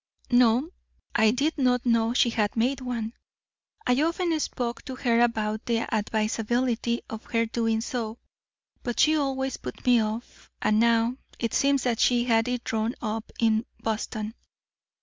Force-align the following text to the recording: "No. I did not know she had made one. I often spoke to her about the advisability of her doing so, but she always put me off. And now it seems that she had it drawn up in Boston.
"No. 0.31 0.71
I 1.13 1.29
did 1.29 1.59
not 1.59 1.85
know 1.85 2.11
she 2.15 2.31
had 2.31 2.55
made 2.57 2.81
one. 2.81 3.13
I 3.85 4.01
often 4.01 4.39
spoke 4.39 4.83
to 4.85 4.95
her 4.95 5.19
about 5.19 5.67
the 5.67 5.81
advisability 5.93 7.01
of 7.07 7.25
her 7.25 7.45
doing 7.45 7.81
so, 7.81 8.17
but 8.81 8.99
she 8.99 9.15
always 9.15 9.57
put 9.57 9.85
me 9.85 10.01
off. 10.01 10.49
And 10.59 10.79
now 10.79 11.17
it 11.37 11.53
seems 11.53 11.83
that 11.83 11.99
she 11.99 12.23
had 12.23 12.47
it 12.47 12.63
drawn 12.63 12.95
up 12.99 13.31
in 13.39 13.67
Boston. 13.79 14.33